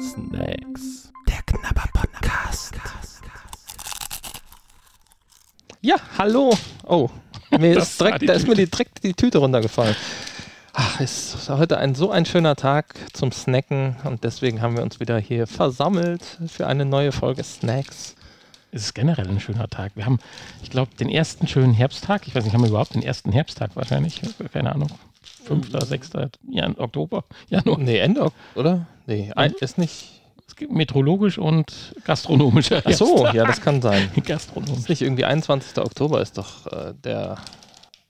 [0.00, 1.12] Snacks.
[1.28, 2.74] Der Knabber Podcast.
[5.82, 6.56] Ja, hallo.
[6.86, 7.10] Oh,
[7.58, 9.94] mir ist direkt, da ist mir die, direkt die Tüte runtergefallen.
[10.72, 14.82] Ach, es ist heute ein, so ein schöner Tag zum Snacken und deswegen haben wir
[14.82, 18.14] uns wieder hier versammelt für eine neue Folge Snacks.
[18.72, 19.92] Es ist generell ein schöner Tag.
[19.94, 20.20] Wir haben,
[20.62, 22.26] ich glaube, den ersten schönen Herbsttag.
[22.26, 24.22] Ich weiß nicht, haben wir überhaupt den ersten Herbsttag wahrscheinlich?
[24.54, 24.88] Keine Ahnung.
[25.44, 26.10] 5., 6.
[26.48, 27.78] Jan Oktober, Januar.
[27.78, 28.86] Nee, Ende, oder?
[29.06, 30.22] Nee, ein, ist nicht.
[30.48, 34.10] Es gibt meteorologisch und gastronomischer Ach so, ja, das kann sein.
[34.24, 34.78] Gastronomisch.
[34.78, 35.76] Ist nicht irgendwie 21.
[35.78, 37.36] Oktober ist doch äh, der,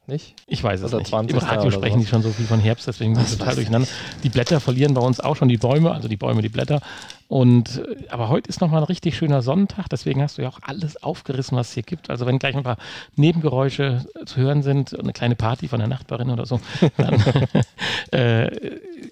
[0.07, 0.35] nicht?
[0.47, 1.09] Ich weiß es Oder nicht.
[1.09, 1.37] 20.
[1.37, 2.01] Im Radio sprechen so.
[2.01, 3.89] die schon so viel von Herbst, deswegen ich Das total durcheinander.
[4.23, 6.81] Die Blätter verlieren bei uns auch schon die Bäume, also die Bäume, die Blätter.
[7.29, 10.61] Und äh, aber heute ist nochmal ein richtig schöner Sonnentag, deswegen hast du ja auch
[10.63, 12.11] alles aufgerissen, was es hier gibt.
[12.11, 12.79] Also wenn gleich ein paar
[13.17, 16.61] Nebengeräusche äh, zu hören sind eine kleine Party von der Nachbarin oder so,
[16.97, 17.23] dann
[18.13, 18.57] äh,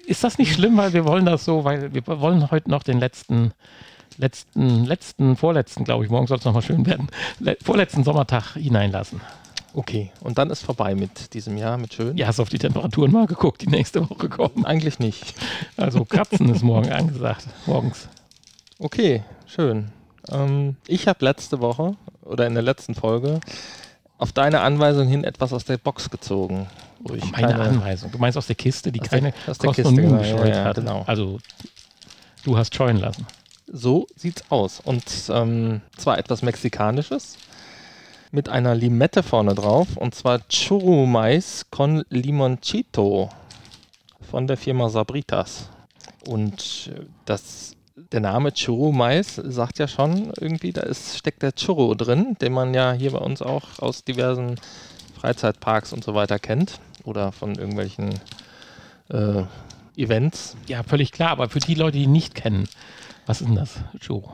[0.06, 2.98] ist das nicht schlimm, weil wir wollen das so, weil wir wollen heute noch den
[2.98, 3.52] letzten
[4.16, 7.08] letzten, letzten, vorletzten, glaube ich, morgen soll es nochmal schön werden,
[7.40, 9.20] le vorletzten Sommertag hineinlassen.
[9.76, 12.16] Okay, und dann ist vorbei mit diesem Jahr, mit schön.
[12.16, 14.64] Ja, hast du auf die Temperaturen mal geguckt, die nächste Woche kommen.
[14.64, 15.34] Eigentlich nicht.
[15.76, 18.08] Also Kratzen ist morgen angesagt, morgens.
[18.78, 19.90] Okay, schön.
[20.30, 23.40] Ähm, ich habe letzte Woche oder in der letzten Folge
[24.16, 26.68] auf deine Anweisung hin etwas aus der Box gezogen.
[27.02, 28.12] Meine keine- Anweisung.
[28.12, 30.18] Du meinst aus der Kiste, die Aus der- keine aus der Kosten Kiste, und Mühen
[30.36, 30.76] genau, ja, hat.
[30.76, 31.02] genau.
[31.06, 31.38] Also
[32.44, 33.26] du hast scheuen lassen.
[33.66, 34.80] So sieht's aus.
[34.84, 37.36] Und ähm, zwar etwas Mexikanisches
[38.34, 39.96] mit einer Limette vorne drauf.
[39.96, 43.30] Und zwar Churro Mais con Limonchito
[44.28, 45.70] von der Firma Sabritas.
[46.26, 51.54] Und äh, das, der Name Churro Mais sagt ja schon irgendwie, da ist, steckt der
[51.54, 54.56] Churro drin, den man ja hier bei uns auch aus diversen
[55.16, 56.80] Freizeitparks und so weiter kennt.
[57.04, 58.18] Oder von irgendwelchen
[59.10, 59.44] äh,
[59.96, 60.56] Events.
[60.66, 62.68] Ja, völlig klar, aber für die Leute, die ihn nicht kennen,
[63.26, 64.24] was ist denn das, Joe?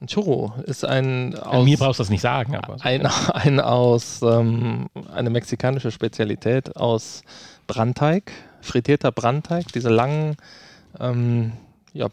[0.00, 2.84] Ein Churro ist ein An mir brauchst du das nicht sagen, aber so.
[2.84, 7.22] ein, ein aus ähm, eine mexikanische Spezialität aus
[7.66, 10.36] Brandteig, frittierter Brandteig, diese langen
[10.98, 11.52] ähm,
[11.92, 12.08] ja,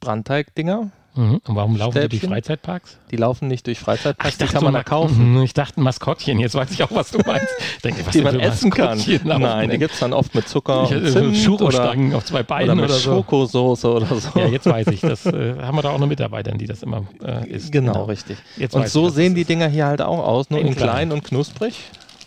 [0.00, 1.40] Brandteig-Dinger, Mhm.
[1.46, 2.28] Und warum laufen die durch Stäbchen?
[2.30, 2.98] Freizeitparks?
[3.10, 5.32] die laufen nicht durch Freizeitparks, die dachte kann man Ma- da kaufen.
[5.34, 7.48] Mhm, Ich dachte ein Maskottchen, jetzt weiß ich auch, was du meinst.
[7.76, 9.02] Ich denke, was Die man essen kann.
[9.24, 11.16] Nein, die gibt es dann oft mit Zucker Ich
[11.46, 13.10] und oder, auf zwei oder Beinen mit oder, so.
[13.16, 14.38] Schokosoße oder so.
[14.38, 15.00] Ja, jetzt weiß ich.
[15.00, 17.72] Das äh, haben wir da auch eine Mitarbeiterin, die das immer äh, isst.
[17.72, 18.38] genau, richtig.
[18.56, 19.44] Jetzt Und so ich, sehen die.
[19.44, 20.88] Dinger hier halt auch aus, nur In in klein.
[20.90, 21.74] klein und knusprig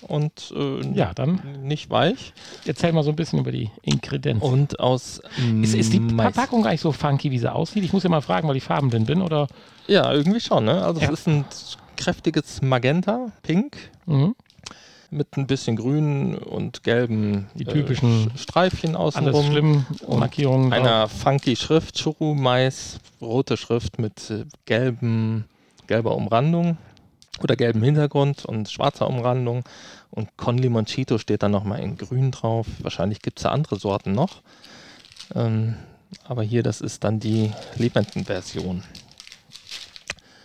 [0.08, 2.34] und äh, Ja, dann nicht weich.
[2.66, 4.42] erzähl mal so ein bisschen über die Ingredienzen.
[4.48, 5.22] Und aus
[5.62, 6.34] Ist, ist die Mais.
[6.34, 7.84] Verpackung eigentlich so funky, wie sie aussieht?
[7.84, 9.48] Ich muss ja mal fragen, weil ich farbenblind bin, oder?
[9.88, 10.84] Ja, irgendwie schon, ne?
[10.86, 11.08] Also Ja.
[11.08, 11.46] es ist ein
[11.98, 14.36] kräftiges Magenta, Pink, Mhm.
[15.12, 19.46] mit ein bisschen grünen und gelben Die typischen- Sch- Streifchen außenrum.
[19.46, 20.74] schlimm, und Markierungen.
[20.74, 25.46] Einer funky Schrift, Churro Mais, rote Schrift mit äh, gelben,
[25.86, 26.78] gelber Umrandung
[27.42, 29.64] oder gelbem Hintergrund und schwarzer Umrandung.
[30.12, 32.68] Und Con Limonchito steht dann nochmal in grün drauf.
[32.80, 34.42] Wahrscheinlich gibt es da andere Sorten noch.
[35.34, 35.76] Ähm,
[36.28, 38.84] aber hier, das ist dann die Lebenden-Version.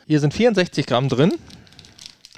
[0.07, 1.35] Hier sind 64 Gramm drin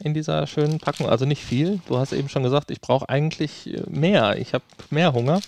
[0.02, 1.80] in dieser schönen Packung, also nicht viel.
[1.86, 4.36] Du hast eben schon gesagt, ich brauche eigentlich äh, mehr.
[4.38, 5.40] Ich habe mehr Hunger.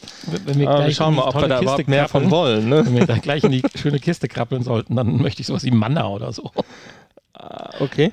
[0.45, 2.69] Wenn wir Aber wir schauen mal, ob wir da Kiste überhaupt mehr von wollen.
[2.69, 2.85] Ne?
[2.87, 5.71] Wenn wir da gleich in die schöne Kiste krabbeln sollten, dann möchte ich sowas wie
[5.71, 6.51] Manna oder so.
[7.35, 8.13] Ah, Okay.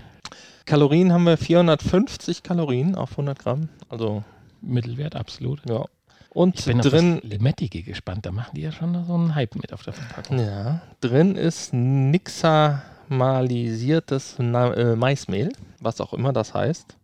[0.69, 3.69] Kalorien haben wir 450 Kalorien auf 100 Gramm.
[3.89, 4.23] Also,
[4.61, 5.67] Mittelwert, absolut.
[5.67, 5.85] ja.
[6.29, 8.27] Und Ich bin drin, auf das Limettige gespannt.
[8.27, 10.37] Da machen die ja schon so einen Hype mit auf der Verpackung.
[10.37, 16.95] ja, drin ist nixtamalisiertes Na äh, Maismehl, was auch immer das heißt.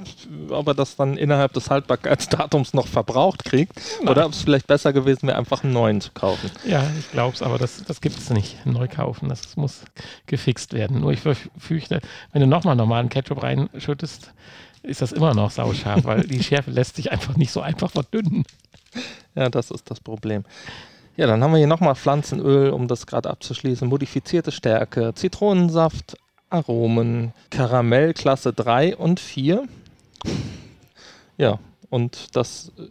[0.50, 4.08] ob er das dann innerhalb des Haltbarkeitsdatums noch verbraucht kriegt Nein.
[4.10, 6.50] oder ob es vielleicht besser gewesen wäre, einfach einen neuen zu kaufen.
[6.66, 8.66] Ja, ich glaube es, aber das, das gibt es nicht.
[8.66, 9.80] Neu kaufen, das muss
[10.26, 11.00] gefixt werden.
[11.00, 12.02] Nur ich fürchte,
[12.32, 14.32] wenn du nochmal normalen Ketchup rein reinschüttest,
[14.82, 18.44] ist das immer noch sauscharf, weil die Schärfe lässt sich einfach nicht so einfach verdünnen.
[19.34, 20.44] Ja, das ist das Problem.
[21.16, 23.88] Ja, dann haben wir hier nochmal Pflanzenöl, um das gerade abzuschließen.
[23.88, 26.16] Modifizierte Stärke, Zitronensaft,
[26.50, 29.64] Aromen, Karamell Klasse 3 und 4.
[31.36, 31.58] Ja,
[31.90, 32.88] und das äh,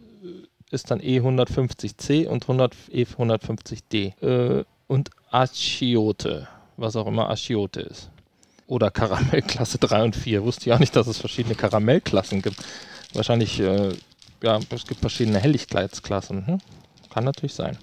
[0.70, 4.22] ist dann E150C und E150D.
[4.22, 8.10] Äh, und Achiote, was auch immer Achiote ist.
[8.66, 10.42] Oder Karamellklasse 3 und 4.
[10.44, 12.56] Wusste auch nicht, dass es verschiedene Karamellklassen gibt.
[13.12, 13.92] Wahrscheinlich, äh,
[14.42, 16.46] ja, es gibt verschiedene Helligkeitsklassen.
[16.46, 16.58] Hm?
[17.12, 17.78] Kann natürlich sein.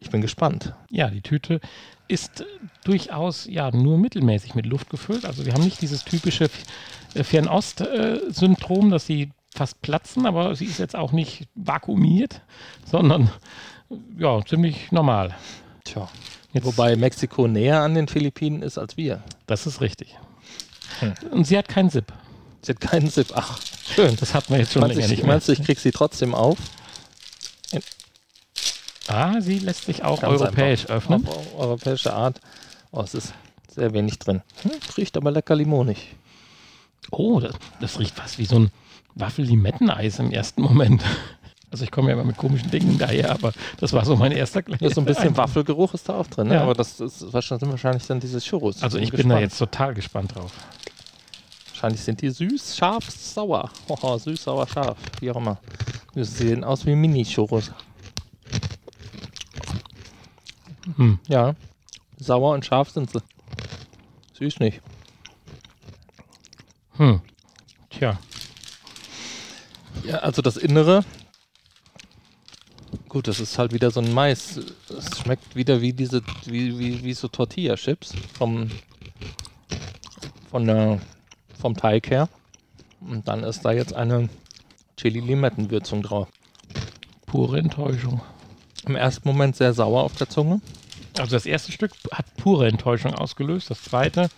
[0.00, 0.74] Ich bin gespannt.
[0.90, 1.60] Ja, die Tüte
[2.06, 2.44] ist
[2.84, 5.24] durchaus ja nur mittelmäßig mit Luft gefüllt.
[5.24, 6.48] Also wir haben nicht dieses typische
[7.14, 12.42] Fernost-Syndrom, dass sie fast platzen, aber sie ist jetzt auch nicht vakuumiert,
[12.84, 13.30] sondern
[14.18, 15.34] ja, ziemlich normal.
[15.84, 16.08] Tja.
[16.52, 19.22] Jetzt Wobei Mexiko näher an den Philippinen ist als wir.
[19.46, 20.16] Das ist richtig.
[21.00, 21.14] Hm.
[21.30, 22.12] Und sie hat keinen Zip.
[22.62, 23.28] Sie hat keinen Zip.
[23.34, 23.60] Ach,
[23.94, 24.16] schön.
[24.16, 25.34] Das hat man jetzt schon länger ich, nicht mehr.
[25.34, 26.58] Meinst du, ich krieg sie trotzdem auf?
[29.08, 31.26] Ah, sie lässt sich auch europäisch öffnen.
[31.26, 32.40] Auf europäische Art.
[32.90, 33.34] Oh, es ist
[33.68, 34.42] sehr wenig drin.
[34.62, 36.14] Hm, riecht aber lecker limonig.
[37.10, 38.70] Oh, das, das riecht fast wie so ein
[39.14, 41.02] Waffel-Limetteneis im ersten Moment.
[41.70, 44.62] Also ich komme ja immer mit komischen Dingen daher, aber das war so mein erster
[44.62, 44.80] Glas.
[44.80, 46.54] Ja, so ein bisschen Waffelgeruch ist da auch drin, ne?
[46.54, 46.62] ja.
[46.62, 48.82] aber das ist wahrscheinlich dann diese Churros.
[48.82, 50.52] Also ich bin, bin da jetzt total gespannt drauf.
[51.68, 53.70] Wahrscheinlich sind die süß, scharf, sauer.
[53.86, 55.58] Oh, süß, sauer, scharf, wie auch immer.
[56.14, 57.70] Die sehen aus wie Mini-Churros.
[60.96, 61.18] Hm.
[61.28, 61.54] Ja,
[62.18, 63.20] sauer und scharf sind sie.
[64.32, 64.80] Süß nicht.
[66.96, 67.20] Hm.
[67.90, 68.18] Tja.
[70.04, 71.04] Ja, also das Innere
[73.18, 74.60] Gut, das ist halt wieder so ein Mais.
[74.96, 78.70] Es schmeckt wieder wie diese, wie, wie, wie so Tortilla-Chips vom,
[80.48, 81.00] von der,
[81.60, 82.28] vom Teig her.
[83.00, 84.28] Und dann ist da jetzt eine
[84.98, 86.28] Chili-Limettenwürzung drauf.
[87.26, 88.20] Pure Enttäuschung.
[88.86, 90.60] Im ersten Moment sehr sauer auf der Zunge.
[91.18, 93.68] Also das erste Stück hat pure Enttäuschung ausgelöst.
[93.68, 94.30] Das zweite,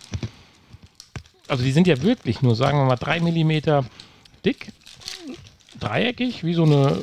[1.47, 3.85] also die sind ja wirklich nur, sagen wir mal, drei Millimeter
[4.43, 4.73] dick,
[5.79, 6.97] dreieckig, wie so eine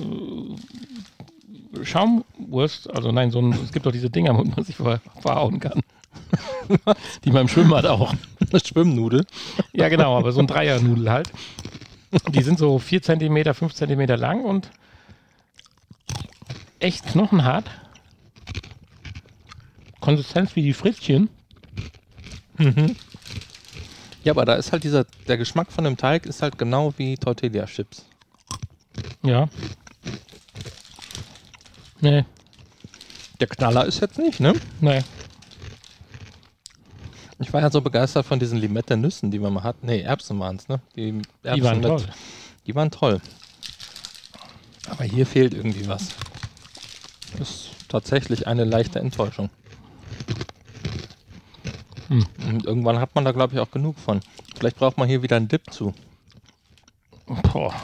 [1.83, 5.61] Schaumwurst, also nein, so ein, es gibt doch diese Dinger, wo man sich ver verhauen
[5.61, 5.81] kann.
[7.25, 8.15] Die man im Schwimmbad auch.
[8.51, 9.25] Eine Schwimmnudel?
[9.73, 11.31] Ja, genau, aber so ein Dreiernudel halt.
[12.29, 14.71] Die sind so 4 cm, 5 cm lang und
[16.79, 17.71] echt knochenhart.
[20.01, 21.29] Konsistenz wie die Frittchen.
[22.57, 22.97] Mhm.
[24.25, 27.17] Ja, aber da ist halt dieser, der Geschmack von dem Teig ist halt genau wie
[27.17, 28.07] Tortilla-Chips.
[29.23, 29.49] Ja.
[32.01, 32.25] Nee.
[33.41, 34.55] Der Knaller ist jetzt nicht, ne?
[34.81, 35.03] Nee.
[37.41, 39.83] Ich war ja so begeistert von diesen Limette-Nüssen, die man mal hat.
[39.83, 40.81] Nee, Erbsen waren es, ne?
[40.97, 42.05] Die, Erbsen die waren mit, toll.
[42.67, 43.21] Die waren toll.
[44.91, 46.09] Aber hier fehlt irgendwie was.
[47.39, 49.51] Das ist tatsächlich eine leichte Enttäuschung.
[52.09, 52.27] Hm.
[52.49, 54.21] Und irgendwann hat man da, glaube ich, auch genug von.
[54.59, 55.95] Vielleicht braucht man hier wieder einen Dip zu.
[57.29, 57.75] Boah.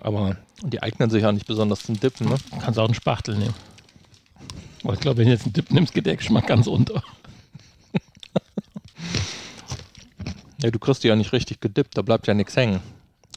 [0.00, 2.36] Aber die eignen sich auch nicht besonders zum Dippen, ne?
[2.60, 3.54] Kannst auch einen Spachtel nehmen.
[4.84, 7.02] Aber ich glaube, wenn du jetzt einen Dip nimmst, geht der Geschmack ganz unter.
[10.62, 12.80] ja, du kriegst die ja nicht richtig gedippt, da bleibt ja nichts hängen.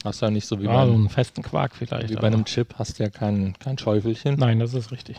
[0.04, 2.10] Hast ja nicht so wie ja, bei so einen festen Quark vielleicht.
[2.10, 4.36] Wie bei einem Chip hast du ja kein, kein Schäufelchen.
[4.38, 5.16] Nein, das ist richtig.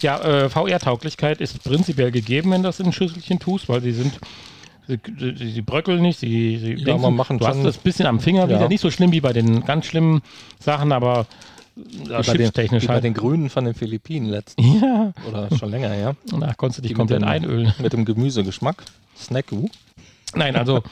[0.00, 3.92] Ja, äh, VR-Tauglichkeit ist prinzipiell gegeben, wenn du das in ein Schüsselchen tust, weil sie
[3.92, 4.18] sind
[4.88, 4.98] Sie,
[5.36, 8.48] sie, bröckeln nicht, sie, sie ja, denken, machen du hast das bisschen am Finger ja.
[8.48, 8.68] wieder.
[8.68, 10.22] Nicht so schlimm wie bei den ganz schlimmen
[10.60, 11.26] Sachen, aber
[12.08, 12.98] ja, chipstechnisch halt.
[12.98, 14.80] Bei den Grünen von den Philippinen letztens.
[14.80, 15.12] Ja.
[15.28, 16.14] Oder schon länger, ja.
[16.38, 17.74] Da konntest du dich Die komplett dem, einölen.
[17.82, 18.82] Mit dem Gemüsegeschmack.
[19.16, 19.68] Snacku.
[20.34, 20.82] Nein, also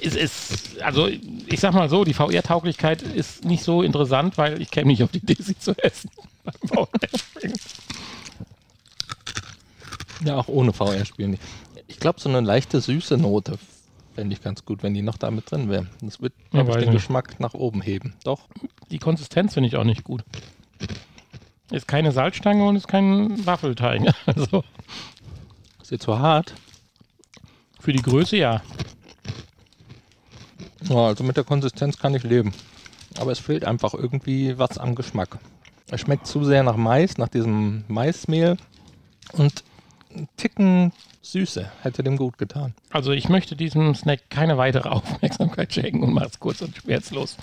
[0.00, 4.70] es ist, also ich sag mal so, die VR-Tauglichkeit ist nicht so interessant, weil ich
[4.70, 6.10] käme nicht auf die Idee, sie zu essen.
[10.24, 11.42] ja, auch ohne VR-Spielen nicht.
[11.96, 13.58] Ich glaube, so eine leichte süße Note
[14.14, 15.86] fände ich ganz gut, wenn die noch da mit drin wäre.
[16.02, 16.92] Das wird ja, den nicht.
[16.92, 18.12] Geschmack nach oben heben.
[18.22, 18.48] Doch.
[18.90, 20.22] Die Konsistenz finde ich auch nicht gut.
[21.70, 24.14] Ist keine Salzstange und ist kein Waffelteig.
[24.26, 24.62] Also.
[25.80, 26.52] Ist sie zu hart?
[27.80, 28.60] Für die Größe ja.
[30.82, 32.52] Ja, also mit der Konsistenz kann ich leben.
[33.18, 35.38] Aber es fehlt einfach irgendwie was am Geschmack.
[35.90, 38.58] Es schmeckt zu sehr nach Mais, nach diesem Maismehl.
[39.32, 39.64] Und
[40.36, 40.92] Ticken
[41.22, 42.74] Süße hätte dem gut getan.
[42.90, 47.36] Also ich möchte diesem Snack keine weitere Aufmerksamkeit schenken und mache es kurz und schmerzlos.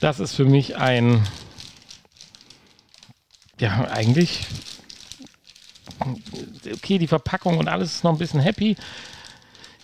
[0.00, 1.22] Das ist für mich ein,
[3.60, 4.46] ja, eigentlich,
[6.72, 8.76] okay, die Verpackung und alles ist noch ein bisschen happy.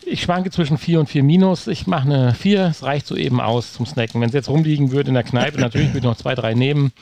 [0.05, 1.67] Ich schwanke zwischen 4 und 4 minus.
[1.67, 2.67] Ich mache eine 4.
[2.67, 4.21] Es reicht so eben aus zum Snacken.
[4.21, 6.93] Wenn es jetzt rumliegen würde in der Kneipe, natürlich würde ich noch zwei, drei nehmen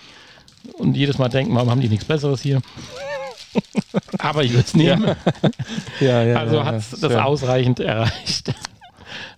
[0.74, 2.60] und jedes Mal denken, warum haben die nichts Besseres hier?
[4.18, 5.16] Aber ich würde es nehmen.
[6.00, 8.54] Ja, ja, also hat es das ausreichend erreicht.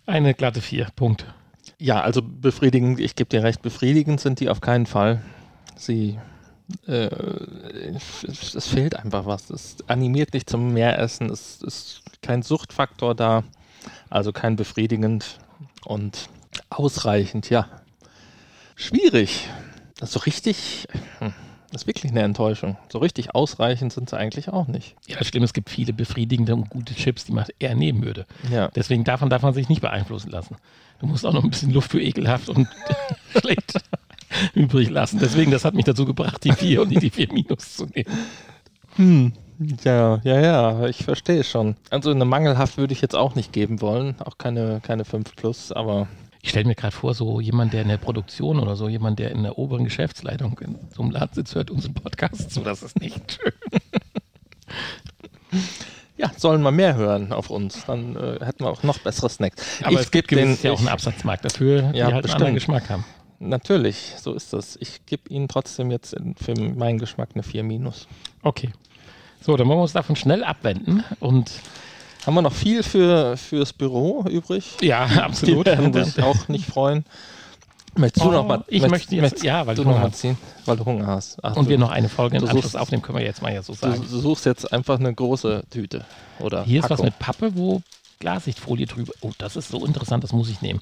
[0.07, 0.89] Eine glatte 4.
[0.95, 1.25] Punkt.
[1.79, 5.23] Ja, also befriedigend, ich gebe dir recht, befriedigend sind die auf keinen Fall.
[5.77, 6.19] Sie,
[6.87, 7.09] äh,
[8.27, 9.49] es, fehlt einfach was.
[9.49, 13.45] Es animiert nicht zum Mehressen, es ist kein Suchtfaktor da,
[14.11, 15.39] also kein befriedigend
[15.87, 16.29] und
[16.69, 17.67] ausreichend, ja.
[18.77, 19.49] Schwierig.
[19.99, 20.87] Das ist so richtig,
[21.19, 21.33] hm,
[21.71, 22.77] das ist wirklich eine Enttäuschung.
[22.91, 24.97] So richtig ausreichend sind sie eigentlich auch nicht.
[25.07, 28.27] Ja, das Schlimme, es gibt viele befriedigende und gute Chips, die man eher nehmen würde.
[28.51, 28.69] Ja.
[28.75, 30.57] Deswegen davon darf man sich nicht beeinflussen lassen.
[31.01, 32.69] Du musst auch noch ein bisschen Luft für ekelhaft und
[33.39, 33.81] schlecht
[34.55, 35.19] übrig lassen.
[35.21, 38.11] Deswegen, das hat mich dazu gebracht, die 4 und nicht die 4 minus zu nehmen.
[38.97, 39.33] Hm.
[39.85, 41.77] Ja, ja, ja, ich verstehe schon.
[41.91, 45.71] Also eine mangelhaft würde ich jetzt auch nicht geben wollen, auch keine, keine 5 plus,
[45.71, 46.09] aber
[46.43, 49.31] Ich stelle mir gerade vor, so jemand, der in der Produktion oder so, jemand, der
[49.31, 52.61] in der oberen Geschäftsleitung in so einem Laden sitzt, hört unseren Podcast zu.
[52.61, 53.53] Das ist nicht schön.
[56.17, 59.83] ja, sollen wir mehr hören auf uns, dann äh, hätten wir auch noch bessere Snacks.
[59.83, 62.35] Aber ich es gibt den ja auch einen Absatzmarkt dafür, die Ja, halt einen bestimmt.
[62.37, 63.05] anderen Geschmack haben.
[63.39, 64.77] Natürlich, so ist das.
[64.81, 68.07] Ich gebe Ihnen trotzdem jetzt für meinen Geschmack eine 4 minus.
[68.43, 68.71] Okay.
[69.41, 71.51] So, dann wollen wir uns davon schnell abwenden und
[72.27, 74.77] Haben wir noch viel für, fürs Büro übrig?
[74.83, 75.67] ja, Die absolut.
[75.67, 77.05] werden sich auch nicht freuen.
[77.97, 78.65] Möchtest du Oh, noch mal?
[78.69, 81.07] ich möchtest- möchte jetzt- möchtest ja, weil du noch Hunger mal ziehen, weil du Hunger
[81.09, 81.39] hast.
[81.43, 83.53] Ach, Und du, wir noch eine Folge du Anschluss suchst- aufnehmen, können wir jetzt mal
[83.53, 84.05] ja so sagen.
[84.09, 86.05] du suchst jetzt einfach eine große Tüte
[86.39, 87.05] oder Hier ist was Packung.
[87.07, 87.83] mit Pappe, wo
[88.21, 89.13] Glassichtfolie drüber.
[89.23, 90.81] Oh, das ist so interessant, das muss ich nehmen.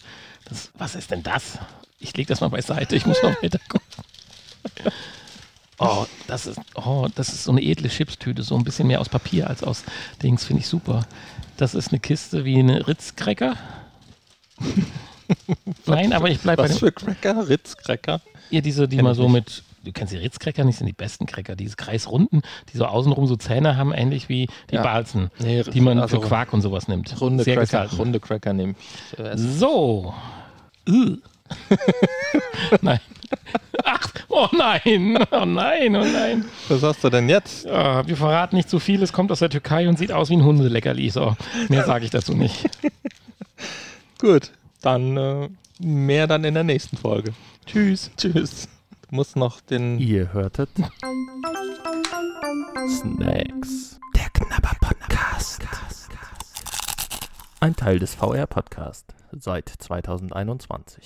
[0.50, 1.58] Das, was ist denn das?
[1.98, 3.86] Ich lege das mal beiseite, ich muss noch weiter gucken.
[5.78, 9.08] Oh, das ist, oh, das ist so eine edle Chipstüte, so ein bisschen mehr aus
[9.08, 9.84] Papier als aus
[10.22, 11.06] Dings, finde ich super.
[11.56, 13.56] Das ist eine Kiste wie eine Ritz-Cracker.
[15.86, 16.78] Nein, aber ich bleibe bei Was dem.
[16.80, 17.48] für Cracker?
[17.48, 18.20] Ritz-Cracker?
[18.50, 20.92] Ihr diese, die Kenn mal ich so mit, du kennst die Ritz-Cracker nicht, sind die
[20.94, 22.42] besten Cracker, diese kreisrunden,
[22.72, 24.82] die so außenrum so Zähne haben, ähnlich wie die Ja.
[24.82, 27.20] Balzen, Nee, die man also für Quark und sowas nimmt.
[27.20, 27.98] Runde Sehr Cracker, gesalzen.
[27.98, 28.74] runde Cracker nehme
[29.12, 29.18] ich.
[29.18, 29.58] Essen.
[29.58, 30.14] So.
[30.88, 31.18] Äh.
[32.82, 33.00] nein.
[33.84, 36.44] Ach, oh nein, oh nein, oh nein.
[36.68, 37.64] Was hast du denn jetzt?
[37.64, 40.36] Ja, wir verraten nicht zu viel, es kommt aus der Türkei und sieht aus wie
[40.36, 41.10] ein Hundeleckerli.
[41.10, 41.36] So,
[41.68, 42.68] mehr sage ich dazu nicht.
[44.18, 44.50] Gut,
[44.82, 47.32] dann äh, mehr dann in der nächsten Folge.
[47.66, 48.10] Tschüss.
[48.16, 48.68] Tschüss.
[49.08, 50.70] Du musst noch den Ihr hörtet
[52.88, 53.98] Snacks.
[54.14, 55.62] Der Knabber Podcast.
[57.60, 61.04] Ein Teil des VR Podcast seit 2021.